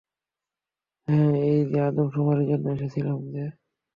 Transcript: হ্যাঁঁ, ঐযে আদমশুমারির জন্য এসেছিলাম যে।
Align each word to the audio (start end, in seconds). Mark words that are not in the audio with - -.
হ্যাঁঁ, 1.07 1.31
ঐযে 1.43 1.79
আদমশুমারির 1.81 2.49
জন্য 2.51 2.65
এসেছিলাম 2.75 3.17
যে। 3.33 3.43